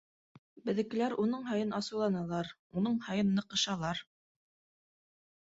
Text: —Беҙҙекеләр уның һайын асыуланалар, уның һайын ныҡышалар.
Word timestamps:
—Беҙҙекеләр 0.69 1.13
уның 1.23 1.43
һайын 1.49 1.75
асыуланалар, 1.79 2.49
уның 2.81 2.97
һайын 3.09 3.31
ныҡышалар. 3.41 4.03